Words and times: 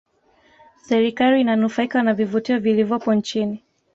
serikali 0.83 1.39
inanufaika 1.41 2.03
na 2.03 2.13
vivutio 2.13 2.59
vilivopo 2.59 3.13
nchini 3.13 3.63